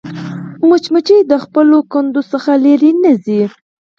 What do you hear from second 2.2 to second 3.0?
څخه لیرې